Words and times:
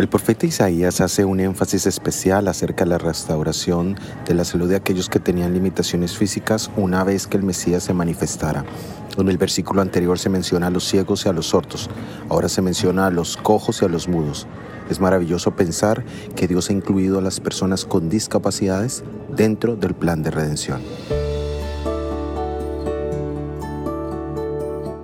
El 0.00 0.08
profeta 0.08 0.46
Isaías 0.46 1.02
hace 1.02 1.26
un 1.26 1.40
énfasis 1.40 1.86
especial 1.86 2.48
acerca 2.48 2.84
de 2.84 2.90
la 2.90 2.96
restauración 2.96 3.96
de 4.26 4.32
la 4.32 4.46
salud 4.46 4.66
de 4.66 4.76
aquellos 4.76 5.10
que 5.10 5.20
tenían 5.20 5.52
limitaciones 5.52 6.16
físicas 6.16 6.70
una 6.78 7.04
vez 7.04 7.26
que 7.26 7.36
el 7.36 7.42
Mesías 7.42 7.82
se 7.82 7.92
manifestara. 7.92 8.64
En 9.18 9.28
el 9.28 9.36
versículo 9.36 9.82
anterior 9.82 10.18
se 10.18 10.30
menciona 10.30 10.68
a 10.68 10.70
los 10.70 10.84
ciegos 10.84 11.26
y 11.26 11.28
a 11.28 11.34
los 11.34 11.48
sordos, 11.48 11.90
ahora 12.30 12.48
se 12.48 12.62
menciona 12.62 13.08
a 13.08 13.10
los 13.10 13.36
cojos 13.36 13.82
y 13.82 13.84
a 13.84 13.88
los 13.88 14.08
mudos. 14.08 14.46
Es 14.88 15.00
maravilloso 15.00 15.54
pensar 15.54 16.02
que 16.34 16.48
Dios 16.48 16.70
ha 16.70 16.72
incluido 16.72 17.18
a 17.18 17.22
las 17.22 17.38
personas 17.38 17.84
con 17.84 18.08
discapacidades 18.08 19.04
dentro 19.36 19.76
del 19.76 19.94
plan 19.94 20.22
de 20.22 20.30
redención. 20.30 20.80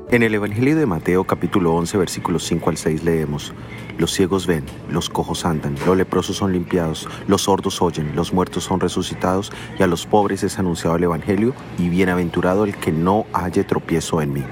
En 0.08 0.22
el 0.22 0.32
Evangelio 0.36 0.76
de 0.76 0.86
Mateo 0.86 1.24
capítulo 1.24 1.74
11 1.74 1.98
versículos 1.98 2.44
5 2.44 2.70
al 2.70 2.76
6 2.76 3.02
leemos, 3.02 3.52
Los 3.98 4.12
ciegos 4.12 4.46
ven, 4.46 4.64
los 4.88 5.10
cojos 5.10 5.44
andan, 5.44 5.74
los 5.84 5.96
leprosos 5.96 6.36
son 6.36 6.52
limpiados, 6.52 7.08
los 7.26 7.42
sordos 7.42 7.82
oyen, 7.82 8.14
los 8.14 8.32
muertos 8.32 8.62
son 8.62 8.78
resucitados 8.78 9.50
y 9.76 9.82
a 9.82 9.88
los 9.88 10.06
pobres 10.06 10.44
es 10.44 10.60
anunciado 10.60 10.94
el 10.94 11.02
Evangelio 11.02 11.54
y 11.76 11.88
bienaventurado 11.88 12.64
el 12.64 12.76
que 12.76 12.92
no 12.92 13.26
halle 13.32 13.64
tropiezo 13.64 14.22
en 14.22 14.32
mí. 14.32 14.44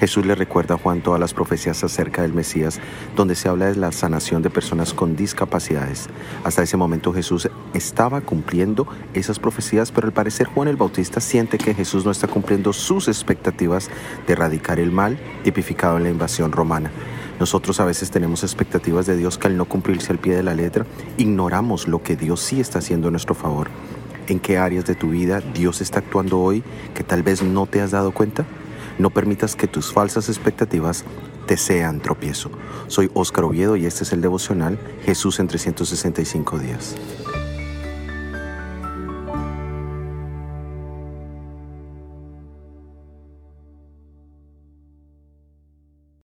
Jesús 0.00 0.24
le 0.24 0.34
recuerda 0.34 0.76
a 0.76 0.78
Juan 0.78 1.02
todas 1.02 1.20
las 1.20 1.34
profecías 1.34 1.84
acerca 1.84 2.22
del 2.22 2.32
Mesías, 2.32 2.80
donde 3.14 3.34
se 3.34 3.50
habla 3.50 3.66
de 3.66 3.76
la 3.76 3.92
sanación 3.92 4.40
de 4.40 4.48
personas 4.48 4.94
con 4.94 5.14
discapacidades. 5.14 6.08
Hasta 6.42 6.62
ese 6.62 6.78
momento 6.78 7.12
Jesús 7.12 7.50
estaba 7.74 8.22
cumpliendo 8.22 8.88
esas 9.12 9.38
profecías, 9.38 9.92
pero 9.92 10.06
al 10.06 10.14
parecer 10.14 10.46
Juan 10.46 10.68
el 10.68 10.76
Bautista 10.76 11.20
siente 11.20 11.58
que 11.58 11.74
Jesús 11.74 12.06
no 12.06 12.10
está 12.10 12.28
cumpliendo 12.28 12.72
sus 12.72 13.08
expectativas 13.08 13.90
de 14.26 14.32
erradicar 14.32 14.80
el 14.80 14.90
mal 14.90 15.18
tipificado 15.44 15.98
en 15.98 16.04
la 16.04 16.10
invasión 16.10 16.50
romana. 16.50 16.90
Nosotros 17.38 17.78
a 17.78 17.84
veces 17.84 18.10
tenemos 18.10 18.42
expectativas 18.42 19.04
de 19.04 19.18
Dios 19.18 19.36
que 19.36 19.48
al 19.48 19.58
no 19.58 19.66
cumplirse 19.66 20.12
al 20.12 20.18
pie 20.18 20.34
de 20.34 20.42
la 20.42 20.54
letra, 20.54 20.86
ignoramos 21.18 21.88
lo 21.88 22.02
que 22.02 22.16
Dios 22.16 22.40
sí 22.40 22.58
está 22.58 22.78
haciendo 22.78 23.08
a 23.08 23.10
nuestro 23.10 23.34
favor. 23.34 23.68
¿En 24.28 24.40
qué 24.40 24.56
áreas 24.56 24.86
de 24.86 24.94
tu 24.94 25.10
vida 25.10 25.40
Dios 25.40 25.82
está 25.82 25.98
actuando 25.98 26.40
hoy 26.40 26.62
que 26.94 27.04
tal 27.04 27.22
vez 27.22 27.42
no 27.42 27.66
te 27.66 27.82
has 27.82 27.90
dado 27.90 28.12
cuenta? 28.12 28.46
No 28.98 29.10
permitas 29.10 29.56
que 29.56 29.66
tus 29.66 29.92
falsas 29.92 30.28
expectativas 30.28 31.04
te 31.46 31.56
sean 31.56 32.00
tropiezo. 32.00 32.50
Soy 32.86 33.10
Óscar 33.14 33.44
Oviedo 33.44 33.76
y 33.76 33.86
este 33.86 34.04
es 34.04 34.12
el 34.12 34.20
devocional 34.20 34.78
Jesús 35.04 35.40
en 35.40 35.48
365 35.48 36.58
días. 36.58 36.94